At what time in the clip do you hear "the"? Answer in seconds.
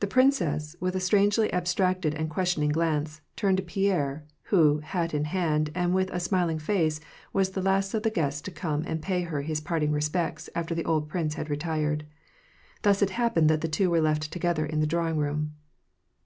0.00-0.06, 7.50-7.60, 8.02-8.08, 10.74-10.86, 13.60-13.68, 14.80-14.86